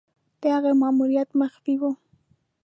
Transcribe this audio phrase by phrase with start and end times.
[0.41, 1.91] د هغه ماموریت مخفي وو.